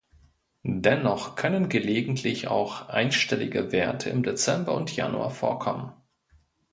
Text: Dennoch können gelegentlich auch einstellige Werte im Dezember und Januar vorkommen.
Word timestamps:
Dennoch 0.63 1.35
können 1.35 1.69
gelegentlich 1.69 2.47
auch 2.47 2.89
einstellige 2.89 3.71
Werte 3.71 4.09
im 4.09 4.23
Dezember 4.23 4.73
und 4.73 4.95
Januar 4.95 5.29
vorkommen. 5.29 5.93